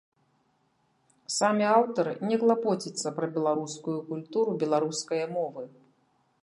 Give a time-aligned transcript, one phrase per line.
[1.37, 5.63] Самі аўтары не клапоцяцца пра беларускую культуру беларускае мовы.